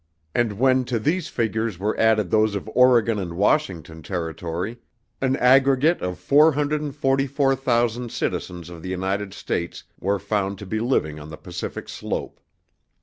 [0.33, 4.79] And when to these figures were added those of Oregon and Washington Territory,
[5.21, 11.29] an aggregate of 444,000 citizens of the United States were found to be living on
[11.29, 12.39] the Pacific Slope.